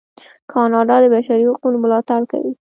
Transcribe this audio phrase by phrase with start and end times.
[0.51, 2.53] کاناډا د بشري حقونو ملاتړ کوي.